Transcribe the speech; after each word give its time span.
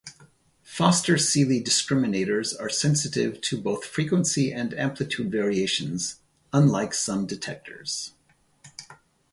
Foster-Seeley 0.63 1.63
discriminators 1.63 2.59
are 2.59 2.69
sensitive 2.71 3.39
to 3.41 3.55
both 3.61 3.85
frequency 3.85 4.51
and 4.51 4.73
amplitude 4.73 5.31
variations, 5.31 6.15
unlike 6.51 6.95
some 6.95 7.27
detectors. 7.27 8.11